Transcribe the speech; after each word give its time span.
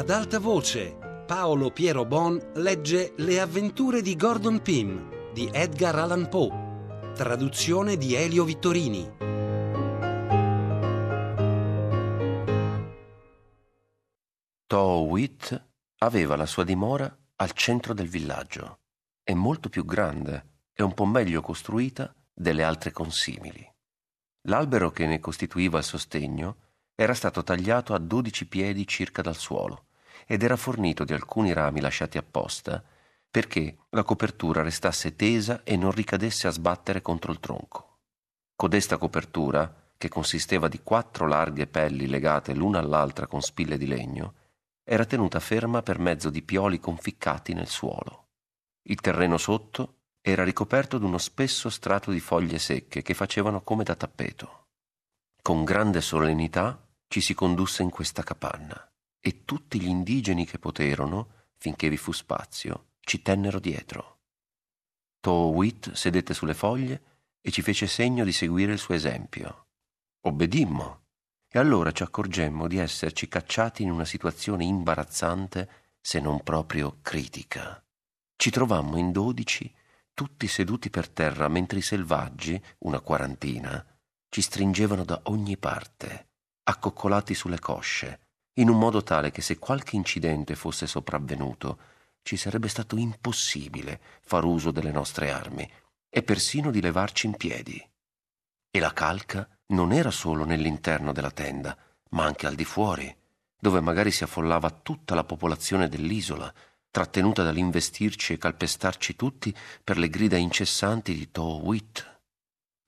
Ad 0.00 0.08
alta 0.08 0.38
voce, 0.38 0.96
Paolo 1.26 1.72
Piero 1.72 2.06
Bon 2.06 2.34
legge 2.54 3.12
Le 3.18 3.38
avventure 3.38 4.00
di 4.00 4.16
Gordon 4.16 4.62
Pym 4.62 5.30
di 5.34 5.46
Edgar 5.52 5.94
Allan 5.94 6.26
Poe, 6.30 7.12
traduzione 7.14 7.98
di 7.98 8.14
Elio 8.14 8.44
Vittorini. 8.44 9.12
Too 14.66 15.00
Wit 15.02 15.66
aveva 15.98 16.34
la 16.34 16.46
sua 16.46 16.64
dimora 16.64 17.14
al 17.36 17.52
centro 17.52 17.92
del 17.92 18.08
villaggio. 18.08 18.78
È 19.22 19.34
molto 19.34 19.68
più 19.68 19.84
grande 19.84 20.44
e 20.72 20.82
un 20.82 20.94
po' 20.94 21.04
meglio 21.04 21.42
costruita 21.42 22.10
delle 22.32 22.62
altre 22.62 22.90
consimili. 22.90 23.70
L'albero 24.48 24.90
che 24.92 25.04
ne 25.04 25.20
costituiva 25.20 25.76
il 25.76 25.84
sostegno 25.84 26.56
era 26.94 27.12
stato 27.12 27.42
tagliato 27.42 27.92
a 27.92 27.98
dodici 27.98 28.46
piedi 28.46 28.86
circa 28.86 29.20
dal 29.20 29.36
suolo 29.36 29.88
ed 30.30 30.44
era 30.44 30.54
fornito 30.54 31.02
di 31.02 31.12
alcuni 31.12 31.52
rami 31.52 31.80
lasciati 31.80 32.16
apposta 32.16 32.80
perché 33.28 33.78
la 33.90 34.04
copertura 34.04 34.62
restasse 34.62 35.16
tesa 35.16 35.64
e 35.64 35.76
non 35.76 35.90
ricadesse 35.90 36.46
a 36.46 36.52
sbattere 36.52 37.02
contro 37.02 37.32
il 37.32 37.40
tronco. 37.40 37.98
Codesta 38.54 38.96
copertura, 38.96 39.92
che 39.98 40.08
consisteva 40.08 40.68
di 40.68 40.82
quattro 40.84 41.26
larghe 41.26 41.66
pelli 41.66 42.06
legate 42.06 42.54
l'una 42.54 42.78
all'altra 42.78 43.26
con 43.26 43.42
spille 43.42 43.76
di 43.76 43.88
legno, 43.88 44.34
era 44.84 45.04
tenuta 45.04 45.40
ferma 45.40 45.82
per 45.82 45.98
mezzo 45.98 46.30
di 46.30 46.42
pioli 46.42 46.78
conficcati 46.78 47.52
nel 47.52 47.66
suolo. 47.66 48.28
Il 48.82 49.00
terreno 49.00 49.36
sotto 49.36 49.96
era 50.20 50.44
ricoperto 50.44 50.98
d'uno 50.98 51.18
spesso 51.18 51.68
strato 51.70 52.12
di 52.12 52.20
foglie 52.20 52.60
secche 52.60 53.02
che 53.02 53.14
facevano 53.14 53.62
come 53.62 53.82
da 53.82 53.96
tappeto. 53.96 54.68
Con 55.42 55.64
grande 55.64 56.00
solennità 56.00 56.86
ci 57.08 57.20
si 57.20 57.34
condusse 57.34 57.82
in 57.82 57.90
questa 57.90 58.22
capanna 58.22 58.89
e 59.20 59.44
tutti 59.44 59.80
gli 59.80 59.88
indigeni 59.88 60.46
che 60.46 60.58
poterono, 60.58 61.48
finché 61.56 61.88
vi 61.88 61.96
fu 61.96 62.12
spazio, 62.12 62.92
ci 63.00 63.22
tennero 63.22 63.58
dietro. 63.58 64.18
Towit 65.20 65.92
sedette 65.92 66.32
sulle 66.32 66.54
foglie 66.54 67.02
e 67.40 67.50
ci 67.50 67.62
fece 67.62 67.86
segno 67.86 68.24
di 68.24 68.32
seguire 68.32 68.72
il 68.72 68.78
suo 68.78 68.94
esempio. 68.94 69.66
Obbedimmo 70.22 71.02
e 71.48 71.58
allora 71.58 71.92
ci 71.92 72.02
accorgemmo 72.02 72.66
di 72.66 72.78
esserci 72.78 73.28
cacciati 73.28 73.82
in 73.82 73.90
una 73.90 74.04
situazione 74.04 74.64
imbarazzante 74.64 75.68
se 76.00 76.20
non 76.20 76.42
proprio 76.42 76.98
critica. 77.02 77.82
Ci 78.36 78.50
trovammo 78.50 78.96
in 78.96 79.12
dodici 79.12 79.70
tutti 80.14 80.46
seduti 80.48 80.90
per 80.90 81.08
terra 81.08 81.48
mentre 81.48 81.78
i 81.78 81.82
selvaggi, 81.82 82.62
una 82.80 83.00
quarantina, 83.00 83.84
ci 84.28 84.42
stringevano 84.42 85.04
da 85.04 85.20
ogni 85.24 85.56
parte, 85.56 86.28
accoccolati 86.64 87.34
sulle 87.34 87.58
cosce, 87.58 88.29
in 88.60 88.68
un 88.68 88.78
modo 88.78 89.02
tale 89.02 89.30
che 89.30 89.42
se 89.42 89.58
qualche 89.58 89.96
incidente 89.96 90.54
fosse 90.54 90.86
sopravvenuto, 90.86 91.78
ci 92.22 92.36
sarebbe 92.36 92.68
stato 92.68 92.96
impossibile 92.96 94.00
far 94.20 94.44
uso 94.44 94.70
delle 94.70 94.92
nostre 94.92 95.30
armi 95.30 95.68
e 96.08 96.22
persino 96.22 96.70
di 96.70 96.80
levarci 96.80 97.26
in 97.26 97.36
piedi. 97.36 97.82
E 98.70 98.78
la 98.78 98.92
calca 98.92 99.48
non 99.68 99.92
era 99.92 100.10
solo 100.10 100.44
nell'interno 100.44 101.12
della 101.12 101.30
tenda, 101.30 101.76
ma 102.10 102.24
anche 102.24 102.46
al 102.46 102.54
di 102.54 102.64
fuori, 102.64 103.14
dove 103.58 103.80
magari 103.80 104.10
si 104.10 104.24
affollava 104.24 104.70
tutta 104.70 105.14
la 105.14 105.24
popolazione 105.24 105.88
dell'isola, 105.88 106.52
trattenuta 106.90 107.42
dall'investirci 107.42 108.34
e 108.34 108.38
calpestarci 108.38 109.16
tutti 109.16 109.54
per 109.82 109.96
le 109.96 110.08
grida 110.08 110.36
incessanti 110.36 111.14
di 111.14 111.30
Towit. 111.30 112.20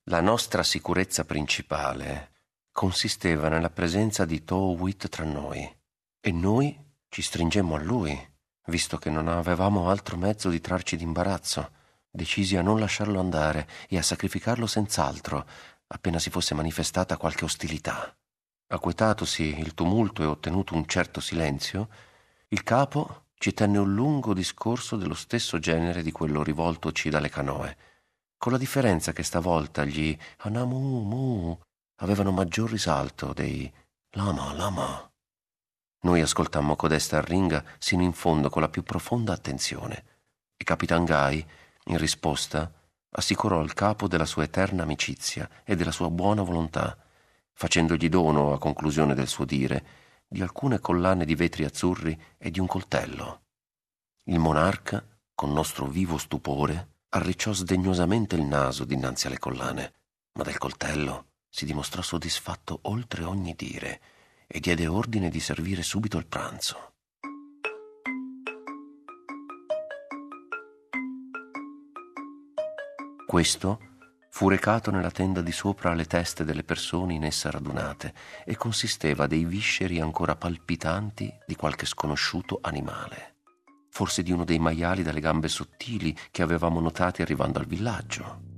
La 0.05 0.21
nostra 0.21 0.63
sicurezza 0.63 1.25
principale 1.25 2.32
consisteva 2.73 3.49
nella 3.49 3.71
presenza 3.71 4.25
di 4.25 4.43
Towit 4.43 5.09
tra 5.09 5.25
noi, 5.25 5.71
e 6.21 6.33
noi 6.33 6.77
ci 7.09 7.21
stringemmo 7.21 7.75
a 7.75 7.83
lui, 7.83 8.19
visto 8.67 8.97
che 8.97 9.11
non 9.11 9.29
avevamo 9.29 9.91
altro 9.91 10.17
mezzo 10.17 10.49
di 10.49 10.61
trarci 10.61 10.97
d'imbarazzo, 10.97 11.71
decisi 12.11 12.57
a 12.57 12.63
non 12.63 12.81
lasciarlo 12.81 13.21
andare 13.21 13.69
e 13.89 13.99
a 13.99 14.03
sacrificarlo 14.03 14.67
senz'altro, 14.67 15.47
appena 15.89 16.19
si 16.19 16.31
fosse 16.31 16.55
manifestata 16.55 17.19
qualche 17.19 17.45
ostilità. 17.45 18.17
Acquetatosi 18.69 19.59
il 19.59 19.75
tumulto 19.75 20.23
e 20.23 20.27
ottenuto 20.27 20.75
un 20.75 20.87
certo 20.87 21.21
silenzio, 21.21 21.89
il 22.49 22.63
capo 22.63 23.27
ci 23.35 23.53
tenne 23.53 23.79
un 23.79 23.93
lungo 23.93 24.33
discorso 24.33 24.97
dello 24.97 25.15
stesso 25.15 25.59
genere 25.59 26.03
di 26.03 26.13
quello 26.13 26.43
rivoltoci 26.43 27.11
dalle 27.11 27.29
canoe, 27.29 27.77
con 28.39 28.53
la 28.53 28.59
differenza 28.59 29.13
che 29.13 29.23
stavolta 29.23 29.85
gli 29.85 30.17
anamu 30.39 31.59
avevano 31.97 32.31
maggior 32.31 32.71
risalto 32.71 33.33
dei 33.33 33.73
lama 34.15 34.53
lama. 34.53 35.11
Noi 36.05 36.21
ascoltammo 36.21 36.77
codesta 36.77 37.19
arringa 37.19 37.65
sino 37.79 38.03
in 38.03 38.13
fondo 38.13 38.51
con 38.51 38.61
la 38.61 38.69
più 38.69 38.83
profonda 38.83 39.33
attenzione 39.33 40.05
e 40.57 40.65
Capitan 40.65 41.05
Guy, 41.05 41.45
in 41.87 41.99
risposta, 41.99 42.73
assicurò 43.11 43.61
al 43.61 43.75
capo 43.75 44.09
della 44.09 44.25
sua 44.25 44.45
eterna 44.45 44.83
amicizia 44.83 45.49
e 45.65 45.77
della 45.77 45.91
sua 45.91 46.11
buona 46.11 46.43
volontà, 46.43 46.97
facendogli 47.53 48.09
dono, 48.09 48.53
a 48.53 48.59
conclusione 48.59 49.15
del 49.15 49.29
suo 49.29 49.45
dire, 49.45 49.85
di 50.29 50.41
alcune 50.41 50.79
collane 50.79 51.25
di 51.25 51.35
vetri 51.35 51.65
azzurri 51.65 52.19
e 52.39 52.51
di 52.51 52.61
un 52.61 52.67
coltello. 52.67 53.43
Il 54.25 54.39
monarca, 54.39 55.05
con 55.35 55.53
nostro 55.53 55.87
vivo 55.87 56.17
stupore, 56.17 57.01
arricciò 57.11 57.53
sdegnosamente 57.53 58.37
il 58.37 58.45
naso 58.45 58.85
dinanzi 58.85 59.27
alle 59.27 59.39
collane, 59.39 59.93
ma 60.35 60.45
del 60.45 60.59
coltello 60.59 61.32
si 61.55 61.67
dimostrò 61.67 62.01
soddisfatto 62.01 62.79
oltre 62.85 63.25
ogni 63.25 63.55
dire 63.55 64.01
e 64.47 64.59
diede 64.59 64.87
ordine 64.87 65.29
di 65.29 65.39
servire 65.39 65.83
subito 65.83 66.17
il 66.17 66.27
pranzo. 66.27 66.95
Questo 73.27 73.79
fu 74.31 74.49
recato 74.49 74.91
nella 74.91 75.11
tenda 75.11 75.43
di 75.43 75.53
sopra 75.53 75.91
alle 75.91 76.07
teste 76.07 76.45
delle 76.45 76.65
persone 76.65 77.13
in 77.13 77.25
essa 77.25 77.51
radunate 77.51 78.15
e 78.47 78.57
consisteva 78.57 79.27
dei 79.27 79.45
visceri 79.45 80.01
ancora 80.01 80.37
palpitanti 80.37 81.31
di 81.47 81.55
qualche 81.55 81.85
sconosciuto 81.85 82.61
animale, 82.63 83.37
forse 83.91 84.23
di 84.23 84.33
uno 84.33 84.45
dei 84.45 84.59
maiali 84.59 85.03
dalle 85.03 85.21
gambe 85.21 85.49
sottili 85.49 86.17
che 86.31 86.41
avevamo 86.41 86.81
notati 86.81 87.21
arrivando 87.21 87.59
al 87.59 87.67
villaggio. 87.67 88.52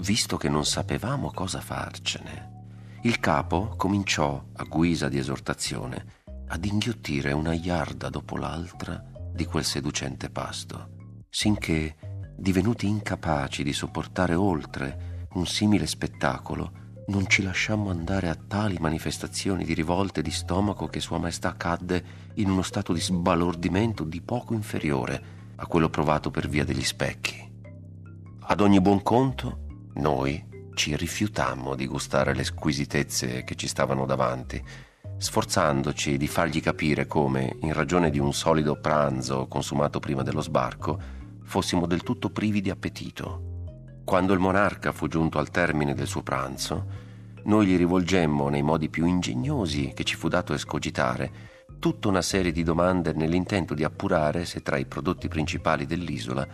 Visto 0.00 0.38
che 0.38 0.48
non 0.48 0.64
sapevamo 0.64 1.30
cosa 1.30 1.60
farcene, 1.60 2.98
il 3.02 3.20
capo 3.20 3.74
cominciò, 3.76 4.42
a 4.56 4.64
guisa 4.64 5.10
di 5.10 5.18
esortazione, 5.18 6.22
ad 6.48 6.64
inghiottire 6.64 7.32
una 7.32 7.52
iarda 7.52 8.08
dopo 8.08 8.38
l'altra 8.38 9.04
di 9.30 9.44
quel 9.44 9.62
seducente 9.62 10.30
pasto, 10.30 11.18
sinché 11.28 11.96
divenuti 12.34 12.86
incapaci 12.86 13.62
di 13.62 13.74
sopportare 13.74 14.34
oltre 14.34 15.26
un 15.34 15.46
simile 15.46 15.86
spettacolo, 15.86 16.72
non 17.08 17.28
ci 17.28 17.42
lasciammo 17.42 17.90
andare 17.90 18.30
a 18.30 18.34
tali 18.34 18.78
manifestazioni 18.78 19.64
di 19.64 19.74
rivolte 19.74 20.22
di 20.22 20.30
stomaco 20.30 20.86
che 20.86 21.00
Sua 21.00 21.18
Maestà 21.18 21.56
cadde 21.56 22.04
in 22.34 22.48
uno 22.48 22.62
stato 22.62 22.94
di 22.94 23.00
sbalordimento 23.00 24.04
di 24.04 24.22
poco 24.22 24.54
inferiore 24.54 25.22
a 25.56 25.66
quello 25.66 25.90
provato 25.90 26.30
per 26.30 26.48
via 26.48 26.64
degli 26.64 26.84
specchi. 26.84 27.48
Ad 28.40 28.60
ogni 28.60 28.80
buon 28.80 29.02
conto, 29.02 29.68
noi 29.94 30.42
ci 30.74 30.96
rifiutammo 30.96 31.74
di 31.74 31.86
gustare 31.86 32.34
le 32.34 32.44
squisitezze 32.44 33.44
che 33.44 33.54
ci 33.54 33.66
stavano 33.66 34.06
davanti, 34.06 34.62
sforzandoci 35.18 36.16
di 36.16 36.26
fargli 36.26 36.60
capire 36.60 37.06
come, 37.06 37.56
in 37.60 37.72
ragione 37.72 38.10
di 38.10 38.18
un 38.18 38.32
solido 38.32 38.80
pranzo 38.80 39.46
consumato 39.46 40.00
prima 40.00 40.22
dello 40.22 40.40
sbarco, 40.40 40.98
fossimo 41.42 41.86
del 41.86 42.02
tutto 42.02 42.30
privi 42.30 42.60
di 42.60 42.70
appetito. 42.70 43.48
Quando 44.04 44.32
il 44.32 44.38
monarca 44.38 44.92
fu 44.92 45.08
giunto 45.08 45.38
al 45.38 45.50
termine 45.50 45.94
del 45.94 46.06
suo 46.06 46.22
pranzo, 46.22 47.08
noi 47.44 47.66
gli 47.66 47.76
rivolgemmo 47.76 48.48
nei 48.48 48.62
modi 48.62 48.88
più 48.88 49.06
ingegnosi 49.06 49.92
che 49.94 50.04
ci 50.04 50.16
fu 50.16 50.28
dato 50.28 50.52
escogitare 50.54 51.48
tutta 51.78 52.08
una 52.08 52.22
serie 52.22 52.52
di 52.52 52.62
domande 52.62 53.12
nell'intento 53.12 53.74
di 53.74 53.84
appurare 53.84 54.44
se 54.44 54.62
tra 54.62 54.76
i 54.76 54.86
prodotti 54.86 55.28
principali 55.28 55.86
dell'isola 55.86 56.46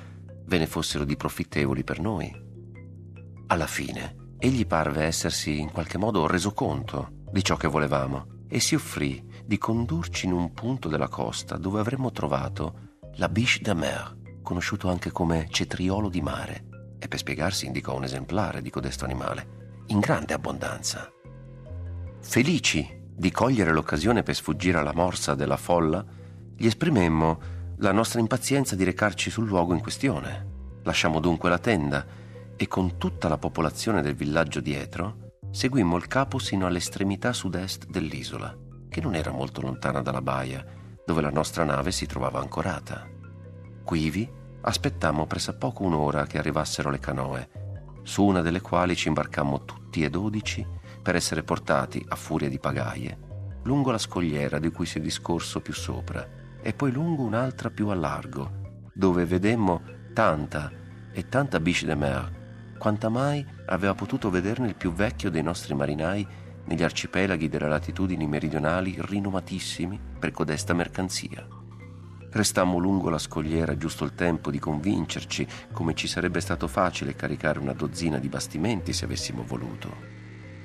ve 0.44 0.58
ne 0.58 0.66
fossero 0.66 1.04
di 1.04 1.16
profittevoli 1.16 1.82
per 1.82 2.00
noi. 2.00 2.45
Alla 3.48 3.68
fine, 3.68 4.34
egli 4.38 4.66
parve 4.66 5.04
essersi 5.04 5.60
in 5.60 5.70
qualche 5.70 5.98
modo 5.98 6.26
reso 6.26 6.52
conto 6.52 7.24
di 7.30 7.44
ciò 7.44 7.56
che 7.56 7.68
volevamo 7.68 8.44
e 8.48 8.58
si 8.58 8.74
offrì 8.74 9.24
di 9.44 9.56
condurci 9.56 10.26
in 10.26 10.32
un 10.32 10.52
punto 10.52 10.88
della 10.88 11.06
costa 11.06 11.56
dove 11.56 11.78
avremmo 11.78 12.10
trovato 12.10 12.94
la 13.16 13.28
biche 13.28 13.60
de 13.62 13.72
mer, 13.74 14.16
conosciuto 14.42 14.88
anche 14.88 15.12
come 15.12 15.46
cetriolo 15.48 16.08
di 16.08 16.20
mare, 16.20 16.96
e 16.98 17.06
per 17.06 17.20
spiegarsi 17.20 17.66
indicò 17.66 17.94
un 17.94 18.02
esemplare 18.02 18.62
di 18.62 18.70
codesto 18.70 19.04
animale, 19.04 19.84
in 19.86 20.00
grande 20.00 20.34
abbondanza. 20.34 21.08
Felici 22.18 23.00
di 23.08 23.30
cogliere 23.30 23.72
l'occasione 23.72 24.24
per 24.24 24.34
sfuggire 24.34 24.78
alla 24.78 24.92
morsa 24.92 25.36
della 25.36 25.56
folla, 25.56 26.04
gli 26.56 26.66
esprimemmo 26.66 27.38
la 27.78 27.92
nostra 27.92 28.18
impazienza 28.18 28.74
di 28.74 28.82
recarci 28.82 29.30
sul 29.30 29.46
luogo 29.46 29.72
in 29.72 29.80
questione. 29.80 30.54
Lasciamo 30.82 31.20
dunque 31.20 31.48
la 31.48 31.58
tenda 31.58 32.24
e 32.56 32.68
con 32.68 32.96
tutta 32.96 33.28
la 33.28 33.38
popolazione 33.38 34.02
del 34.02 34.14
villaggio 34.14 34.60
dietro 34.60 35.34
seguimmo 35.50 35.96
il 35.96 36.06
capo 36.06 36.38
sino 36.38 36.66
all'estremità 36.66 37.32
sud-est 37.32 37.86
dell'isola, 37.86 38.54
che 38.88 39.00
non 39.00 39.14
era 39.14 39.30
molto 39.30 39.60
lontana 39.60 40.02
dalla 40.02 40.22
baia, 40.22 40.64
dove 41.04 41.20
la 41.20 41.30
nostra 41.30 41.64
nave 41.64 41.92
si 41.92 42.06
trovava 42.06 42.40
ancorata. 42.40 43.06
Quivi 43.84 44.28
aspettammo 44.62 45.26
pressappoco 45.26 45.84
un'ora 45.84 46.26
che 46.26 46.38
arrivassero 46.38 46.90
le 46.90 46.98
canoe, 46.98 47.48
su 48.02 48.24
una 48.24 48.40
delle 48.40 48.60
quali 48.60 48.96
ci 48.96 49.08
imbarcammo 49.08 49.64
tutti 49.64 50.02
e 50.02 50.10
dodici 50.10 50.66
per 51.02 51.14
essere 51.14 51.42
portati, 51.42 52.04
a 52.08 52.16
furia 52.16 52.48
di 52.48 52.58
pagaie, 52.58 53.18
lungo 53.62 53.90
la 53.90 53.98
scogliera 53.98 54.58
di 54.58 54.70
cui 54.70 54.86
si 54.86 54.98
è 54.98 55.00
discorso 55.00 55.60
più 55.60 55.72
sopra, 55.72 56.28
e 56.60 56.72
poi 56.72 56.90
lungo 56.90 57.22
un'altra 57.22 57.70
più 57.70 57.88
a 57.88 57.94
largo, 57.94 58.90
dove 58.92 59.24
vedemmo 59.24 59.82
tanta 60.12 60.70
e 61.12 61.28
tanta 61.28 61.60
biche 61.60 61.86
de 61.86 61.94
mer, 61.94 62.45
quanta 62.76 63.08
mai 63.08 63.44
aveva 63.66 63.94
potuto 63.94 64.30
vederne 64.30 64.68
il 64.68 64.74
più 64.76 64.92
vecchio 64.92 65.30
dei 65.30 65.42
nostri 65.42 65.74
marinai 65.74 66.26
negli 66.66 66.82
arcipelaghi 66.82 67.48
delle 67.48 67.68
latitudini 67.68 68.26
meridionali 68.26 68.96
rinomatissimi 68.98 70.00
per 70.18 70.30
codesta 70.30 70.74
mercanzia. 70.74 71.46
Restammo 72.30 72.78
lungo 72.78 73.08
la 73.08 73.18
scogliera 73.18 73.76
giusto 73.76 74.04
il 74.04 74.14
tempo 74.14 74.50
di 74.50 74.58
convincerci 74.58 75.46
come 75.72 75.94
ci 75.94 76.06
sarebbe 76.06 76.40
stato 76.40 76.66
facile 76.66 77.14
caricare 77.14 77.58
una 77.58 77.72
dozzina 77.72 78.18
di 78.18 78.28
bastimenti 78.28 78.92
se 78.92 79.04
avessimo 79.04 79.42
voluto. 79.44 80.14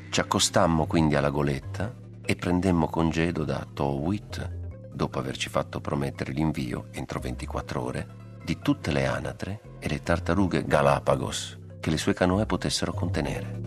Ci 0.10 0.20
accostammo 0.20 0.86
quindi 0.86 1.16
alla 1.16 1.30
goletta 1.30 1.96
e 2.24 2.36
prendemmo 2.36 2.88
congedo 2.88 3.46
da 3.46 3.66
Towit, 3.72 4.90
dopo 4.92 5.20
averci 5.20 5.50
fatto 5.50 5.80
promettere 5.80 6.34
l'invio 6.34 6.88
entro 6.92 7.20
24 7.20 7.82
ore, 7.82 8.08
di 8.44 8.58
tutte 8.62 8.92
le 8.92 9.06
anatre 9.06 9.62
e 9.80 9.88
le 9.88 10.02
tartarughe 10.04 10.66
Galapagos 10.66 11.60
che 11.82 11.90
le 11.90 11.98
sue 11.98 12.14
canoe 12.14 12.46
potessero 12.46 12.94
contenere. 12.94 13.62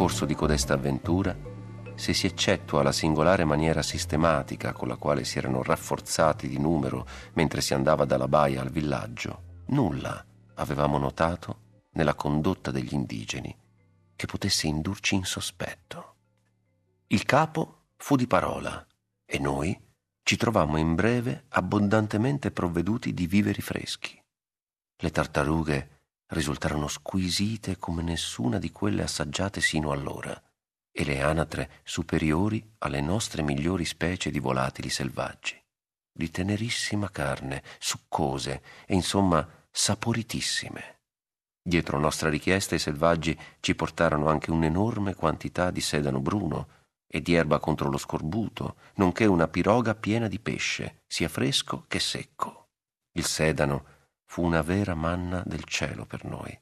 corso 0.00 0.24
di 0.24 0.34
codesta 0.34 0.74
avventura, 0.74 1.36
se 2.00 2.14
si 2.14 2.24
eccettua 2.26 2.82
la 2.82 2.92
singolare 2.92 3.44
maniera 3.44 3.82
sistematica 3.82 4.72
con 4.72 4.88
la 4.88 4.96
quale 4.96 5.22
si 5.22 5.36
erano 5.36 5.62
rafforzati 5.62 6.48
di 6.48 6.58
numero 6.58 7.06
mentre 7.34 7.60
si 7.60 7.74
andava 7.74 8.06
dalla 8.06 8.26
baia 8.26 8.62
al 8.62 8.70
villaggio, 8.70 9.64
nulla 9.66 10.24
avevamo 10.54 10.96
notato 10.96 11.88
nella 11.90 12.14
condotta 12.14 12.70
degli 12.70 12.94
indigeni 12.94 13.54
che 14.16 14.26
potesse 14.26 14.66
indurci 14.66 15.14
in 15.14 15.24
sospetto. 15.24 16.14
Il 17.08 17.24
capo 17.24 17.88
fu 17.98 18.16
di 18.16 18.26
parola 18.26 18.84
e 19.26 19.38
noi 19.38 19.78
ci 20.22 20.38
trovammo 20.38 20.78
in 20.78 20.94
breve 20.94 21.44
abbondantemente 21.50 22.50
provveduti 22.50 23.12
di 23.12 23.26
viveri 23.26 23.60
freschi. 23.60 24.18
Le 24.96 25.10
tartarughe 25.10 26.00
risultarono 26.28 26.88
squisite 26.88 27.76
come 27.76 28.02
nessuna 28.02 28.58
di 28.58 28.72
quelle 28.72 29.02
assaggiate 29.02 29.60
sino 29.60 29.92
allora, 29.92 30.42
e 30.92 31.04
le 31.04 31.20
anatre 31.20 31.80
superiori 31.84 32.74
alle 32.78 33.00
nostre 33.00 33.42
migliori 33.42 33.84
specie 33.84 34.30
di 34.30 34.38
volatili 34.38 34.90
selvaggi, 34.90 35.60
di 36.12 36.30
tenerissima 36.30 37.10
carne, 37.10 37.62
succose 37.78 38.62
e 38.86 38.94
insomma 38.94 39.46
saporitissime. 39.70 40.98
Dietro 41.62 41.98
nostra 41.98 42.28
richiesta 42.28 42.74
i 42.74 42.78
selvaggi 42.78 43.38
ci 43.60 43.74
portarono 43.74 44.28
anche 44.28 44.50
un'enorme 44.50 45.14
quantità 45.14 45.70
di 45.70 45.80
sedano 45.80 46.20
bruno 46.20 46.78
e 47.06 47.20
di 47.20 47.34
erba 47.34 47.58
contro 47.58 47.90
lo 47.90 47.98
scorbuto, 47.98 48.76
nonché 48.94 49.26
una 49.26 49.48
piroga 49.48 49.94
piena 49.94 50.28
di 50.28 50.38
pesce, 50.38 51.02
sia 51.06 51.28
fresco 51.28 51.84
che 51.88 51.98
secco. 51.98 52.68
Il 53.12 53.24
sedano 53.24 53.84
fu 54.24 54.44
una 54.44 54.62
vera 54.62 54.94
manna 54.94 55.42
del 55.44 55.64
cielo 55.64 56.06
per 56.06 56.24
noi, 56.24 56.56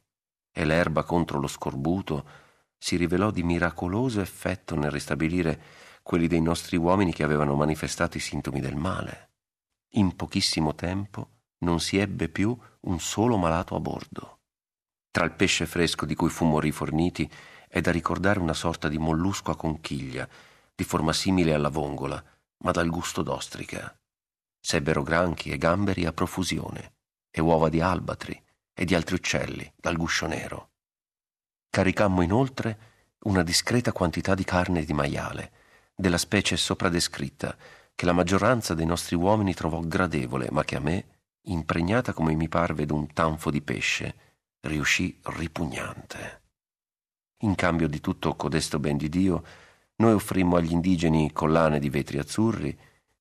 e 0.50 0.64
l'erba 0.64 1.04
contro 1.04 1.38
lo 1.38 1.46
scorbuto 1.46 2.46
si 2.78 2.96
rivelò 2.96 3.30
di 3.30 3.42
miracoloso 3.42 4.20
effetto 4.20 4.76
nel 4.76 4.90
ristabilire 4.90 5.60
quelli 6.02 6.26
dei 6.26 6.40
nostri 6.40 6.76
uomini 6.76 7.12
che 7.12 7.24
avevano 7.24 7.54
manifestato 7.54 8.16
i 8.16 8.20
sintomi 8.20 8.60
del 8.60 8.76
male. 8.76 9.32
In 9.92 10.16
pochissimo 10.16 10.74
tempo 10.74 11.30
non 11.58 11.80
si 11.80 11.98
ebbe 11.98 12.28
più 12.28 12.56
un 12.82 13.00
solo 13.00 13.36
malato 13.36 13.74
a 13.74 13.80
bordo. 13.80 14.40
Tra 15.10 15.24
il 15.24 15.32
pesce 15.32 15.66
fresco 15.66 16.06
di 16.06 16.14
cui 16.14 16.30
fummo 16.30 16.60
riforniti 16.60 17.28
è 17.68 17.80
da 17.80 17.90
ricordare 17.90 18.38
una 18.38 18.54
sorta 18.54 18.88
di 18.88 18.98
mollusco 18.98 19.50
a 19.50 19.56
conchiglia, 19.56 20.28
di 20.74 20.84
forma 20.84 21.12
simile 21.12 21.52
alla 21.52 21.68
vongola, 21.68 22.22
ma 22.58 22.70
dal 22.70 22.88
gusto 22.88 23.22
d'ostrica. 23.22 23.94
Sebbero 24.60 25.02
granchi 25.02 25.50
e 25.50 25.58
gamberi 25.58 26.06
a 26.06 26.12
profusione 26.12 26.94
e 27.30 27.40
uova 27.40 27.68
di 27.68 27.80
albatri 27.80 28.40
e 28.72 28.84
di 28.84 28.94
altri 28.94 29.16
uccelli 29.16 29.70
dal 29.76 29.96
guscio 29.96 30.26
nero. 30.26 30.70
Caricammo 31.70 32.22
inoltre 32.22 32.78
una 33.24 33.42
discreta 33.42 33.92
quantità 33.92 34.34
di 34.34 34.44
carne 34.44 34.84
di 34.84 34.92
maiale, 34.92 35.52
della 35.94 36.18
specie 36.18 36.56
sopra 36.56 36.88
descritta, 36.88 37.56
che 37.94 38.04
la 38.04 38.12
maggioranza 38.12 38.74
dei 38.74 38.86
nostri 38.86 39.16
uomini 39.16 39.54
trovò 39.54 39.80
gradevole, 39.80 40.48
ma 40.50 40.64
che 40.64 40.76
a 40.76 40.80
me, 40.80 41.06
impregnata 41.42 42.12
come 42.12 42.34
mi 42.34 42.48
parve 42.48 42.86
d'un 42.86 43.12
tanfo 43.12 43.50
di 43.50 43.60
pesce, 43.60 44.14
riuscì 44.60 45.18
ripugnante. 45.22 46.42
In 47.42 47.54
cambio 47.54 47.88
di 47.88 48.00
tutto 48.00 48.34
codesto 48.34 48.78
ben 48.78 48.96
di 48.96 49.08
Dio, 49.08 49.44
noi 49.96 50.12
offrimmo 50.12 50.56
agli 50.56 50.72
indigeni 50.72 51.32
collane 51.32 51.78
di 51.78 51.90
vetri 51.90 52.18
azzurri 52.18 52.78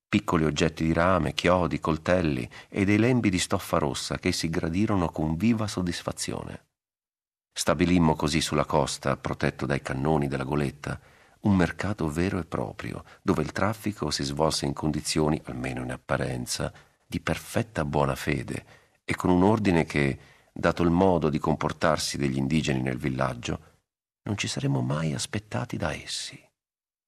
piccoli 0.10 0.46
oggetti 0.46 0.86
di 0.86 0.94
rame, 0.94 1.34
chiodi, 1.34 1.80
coltelli 1.80 2.50
e 2.70 2.86
dei 2.86 2.98
lembi 2.98 3.30
di 3.30 3.40
stoffa 3.40 3.78
rossa 3.78 4.18
che 4.18 4.30
essi 4.30 4.50
gradirono 4.50 5.10
con 5.10 5.36
viva 5.36 5.68
soddisfazione. 5.68 6.66
Stabilimmo 7.58 8.14
così 8.14 8.40
sulla 8.40 8.66
costa, 8.66 9.18
protetto 9.18 9.66
dai 9.66 9.82
cannoni 9.82 10.28
della 10.28 10.44
goletta, 10.44 11.00
un 11.42 11.56
mercato 11.56 12.08
vero 12.08 12.38
e 12.38 12.46
proprio, 12.46 13.04
dove 13.24 13.42
il 13.42 13.52
traffico 13.52 14.12
si 14.12 14.24
svolse 14.24 14.68
in 14.68 14.74
condizioni, 14.74 15.42
almeno 15.46 15.82
in 15.82 15.92
apparenza, 15.92 16.72
di 17.04 17.20
perfetta 17.20 17.84
buona 17.84 18.14
fede 18.14 18.64
e 19.04 19.16
con 19.16 19.32
un 19.32 19.42
ordine 19.42 19.86
che, 19.86 20.20
dato 20.54 20.84
il 20.84 20.92
modo 20.92 21.30
di 21.30 21.40
comportarsi 21.40 22.18
degli 22.18 22.38
indigeni 22.38 22.80
nel 22.80 23.00
villaggio, 23.00 23.60
non 24.22 24.38
ci 24.38 24.48
saremmo 24.48 24.82
mai 24.82 25.16
aspettati 25.16 25.78
da 25.78 25.92
essi. 25.92 26.40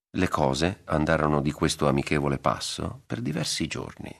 Le 0.09 0.27
cose 0.29 0.81
andarono 0.85 1.41
di 1.41 1.51
questo 1.51 1.87
amichevole 1.87 2.39
passo 2.39 3.03
per 3.05 3.21
diversi 3.21 3.67
giorni, 3.67 4.11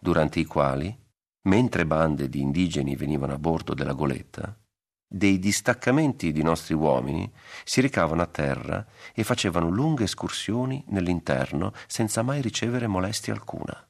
durante 0.00 0.40
i 0.40 0.46
quali, 0.46 0.98
mentre 1.42 1.84
bande 1.84 2.30
di 2.30 2.40
indigeni 2.40 2.96
venivano 2.96 3.34
a 3.34 3.38
bordo 3.38 3.74
della 3.74 3.92
goletta, 3.92 4.58
dei 5.08 5.38
distaccamenti 5.38 6.32
di 6.32 6.42
nostri 6.42 6.74
uomini 6.74 7.30
si 7.64 7.80
recavano 7.80 8.22
a 8.22 8.26
terra 8.26 8.84
e 9.14 9.22
facevano 9.22 9.68
lunghe 9.68 10.04
escursioni 10.04 10.84
nell'interno 10.88 11.72
senza 11.86 12.22
mai 12.22 12.40
ricevere 12.40 12.86
molestia 12.86 13.32
alcuna. 13.32 13.88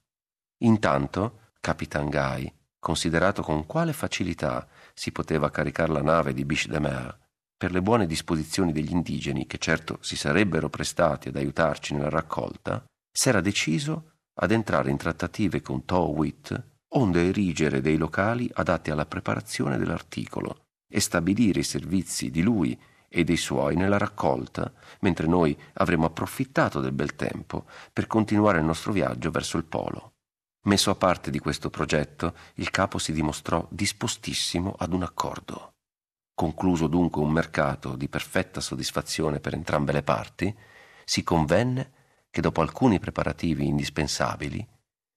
Intanto, 0.59 1.53
Capitan 1.61 2.11
Guy, 2.11 2.53
considerato 2.79 3.43
con 3.43 3.67
quale 3.67 3.93
facilità 3.93 4.69
si 4.93 5.11
poteva 5.11 5.51
caricare 5.51 5.93
la 5.93 6.03
nave 6.03 6.35
di 6.35 6.45
Biche 6.45 6.69
de 6.69 6.81
Mer, 6.81 7.19
per 7.57 7.73
le 7.73 7.81
buone 7.81 8.07
disposizioni 8.07 8.71
degli 8.71 8.93
indigeni, 8.93 9.47
che 9.47 9.57
certo 9.57 9.97
si 10.03 10.17
sarebbero 10.17 10.69
prestati 10.69 11.29
ad 11.29 11.37
aiutarci 11.37 11.95
nella 11.95 12.11
raccolta, 12.11 12.85
s'era 13.11 13.41
deciso 13.41 14.13
ad 14.35 14.51
entrare 14.51 14.91
in 14.91 14.99
trattative 14.99 15.63
con 15.63 15.87
Towit 15.87 16.75
onde 16.89 17.29
erigere 17.29 17.81
dei 17.81 17.97
locali 17.97 18.49
adatti 18.53 18.91
alla 18.91 19.07
preparazione 19.07 19.79
dell'articolo 19.79 20.66
e 20.89 21.01
stabilire 21.01 21.61
i 21.61 21.65
servizi 21.65 22.31
di 22.31 22.43
lui 22.43 22.79
e 23.09 23.25
dei 23.25 23.37
suoi 23.37 23.77
nella 23.77 23.99
raccolta, 23.99 24.73
mentre 25.01 25.27
noi 25.27 25.59
avremmo 25.75 26.07
approfittato 26.07 26.81
del 26.81 26.93
bel 26.93 27.15
tempo 27.15 27.67
per 27.93 28.07
continuare 28.07 28.59
il 28.59 28.65
nostro 28.65 28.93
viaggio 28.93 29.31
verso 29.31 29.57
il 29.57 29.65
polo. 29.65 30.13
Messo 30.67 30.91
a 30.91 30.97
parte 30.97 31.31
di 31.31 31.39
questo 31.39 31.71
progetto, 31.71 32.35
il 32.55 32.71
capo 32.71 32.99
si 32.99 33.13
dimostrò 33.13 33.67
dispostissimo 33.71 34.75
ad 34.77 34.93
un 34.93 35.03
accordo. 35.03 35.75
Concluso 36.35 36.89
dunque 36.89 37.23
un 37.23 37.31
mercato 37.31 37.97
di 37.97 38.09
perfetta 38.09 38.61
soddisfazione 38.61 39.41
per 39.41 39.55
entrambe 39.55 39.93
le 39.93 40.03
parti, 40.03 40.55
si 41.05 41.23
convenne 41.23 41.93
che 42.31 42.41
dopo 42.41 42.61
alcuni 42.61 42.99
preparativi 42.99 43.67
indispensabili, 43.67 44.67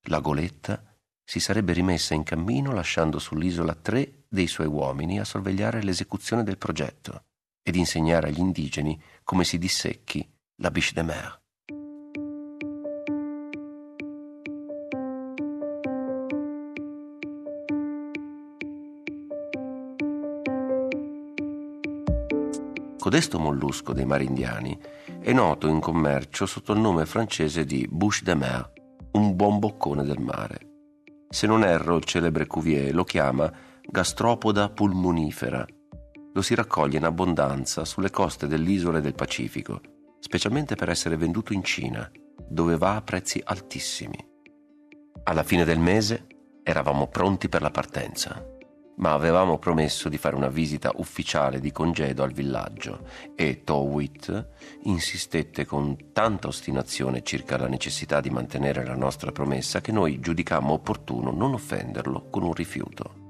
la 0.03 0.19
goletta 0.19 0.81
si 1.29 1.39
sarebbe 1.39 1.73
rimessa 1.73 2.15
in 2.15 2.23
cammino 2.23 2.71
lasciando 2.71 3.19
sull'isola 3.19 3.75
tre 3.75 4.23
dei 4.27 4.47
suoi 4.47 4.65
uomini 4.65 5.19
a 5.19 5.23
sorvegliare 5.23 5.83
l'esecuzione 5.83 6.41
del 6.41 6.57
progetto 6.57 7.25
ed 7.61 7.75
insegnare 7.75 8.29
agli 8.29 8.39
indigeni 8.39 8.99
come 9.23 9.43
si 9.43 9.59
dissecchi 9.59 10.27
la 10.55 10.71
biche 10.71 10.91
de 10.95 11.03
mer. 11.03 11.41
Codesto 22.97 23.37
mollusco 23.37 23.93
dei 23.93 24.05
mari 24.05 24.25
indiani 24.25 24.75
è 25.19 25.31
noto 25.31 25.67
in 25.67 25.79
commercio 25.79 26.47
sotto 26.47 26.73
il 26.73 26.79
nome 26.79 27.05
francese 27.05 27.65
di 27.65 27.87
bouche 27.87 28.23
de 28.23 28.33
mer, 28.33 28.73
un 29.11 29.35
buon 29.35 29.59
boccone 29.59 30.03
del 30.03 30.19
mare. 30.19 30.68
Se 31.29 31.47
non 31.47 31.63
erro, 31.63 31.95
il 31.97 32.03
celebre 32.03 32.47
Cuvier 32.47 32.93
lo 32.93 33.03
chiama 33.03 33.51
gastropoda 33.81 34.69
pulmonifera. 34.69 35.65
Lo 36.33 36.41
si 36.41 36.55
raccoglie 36.55 36.97
in 36.97 37.05
abbondanza 37.05 37.85
sulle 37.85 38.09
coste 38.09 38.47
delle 38.47 38.69
isole 38.69 39.01
del 39.01 39.15
Pacifico, 39.15 39.81
specialmente 40.19 40.75
per 40.75 40.89
essere 40.89 41.17
venduto 41.17 41.53
in 41.53 41.63
Cina, 41.63 42.09
dove 42.47 42.77
va 42.77 42.95
a 42.95 43.01
prezzi 43.01 43.41
altissimi. 43.43 44.17
Alla 45.23 45.43
fine 45.43 45.65
del 45.65 45.79
mese 45.79 46.27
eravamo 46.63 47.07
pronti 47.07 47.49
per 47.49 47.61
la 47.61 47.71
partenza 47.71 48.57
ma 48.99 49.13
avevamo 49.13 49.57
promesso 49.57 50.09
di 50.09 50.17
fare 50.17 50.35
una 50.35 50.49
visita 50.49 50.91
ufficiale 50.97 51.59
di 51.59 51.71
congedo 51.71 52.23
al 52.23 52.31
villaggio 52.31 53.05
e 53.35 53.63
Towit 53.63 54.49
insistette 54.83 55.65
con 55.65 56.11
tanta 56.11 56.47
ostinazione 56.47 57.23
circa 57.23 57.57
la 57.57 57.67
necessità 57.67 58.19
di 58.19 58.29
mantenere 58.29 58.85
la 58.85 58.95
nostra 58.95 59.31
promessa 59.31 59.81
che 59.81 59.91
noi 59.91 60.19
giudicammo 60.19 60.73
opportuno 60.73 61.31
non 61.31 61.53
offenderlo 61.53 62.27
con 62.29 62.43
un 62.43 62.53
rifiuto. 62.53 63.27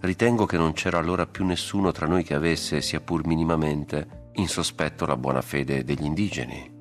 Ritengo 0.00 0.46
che 0.46 0.56
non 0.56 0.72
c'era 0.72 0.98
allora 0.98 1.26
più 1.26 1.44
nessuno 1.44 1.90
tra 1.92 2.06
noi 2.06 2.22
che 2.22 2.34
avesse, 2.34 2.80
sia 2.80 3.00
pur 3.00 3.26
minimamente, 3.26 4.30
in 4.34 4.48
sospetto 4.48 5.04
la 5.06 5.16
buona 5.16 5.42
fede 5.42 5.82
degli 5.82 6.04
indigeni. 6.04 6.76